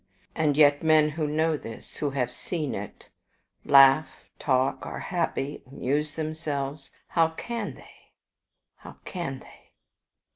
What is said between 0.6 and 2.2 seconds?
men who know this, who